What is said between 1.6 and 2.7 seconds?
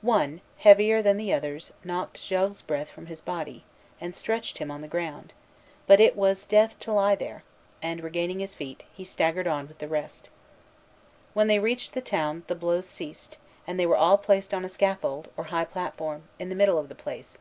knocked Jogues's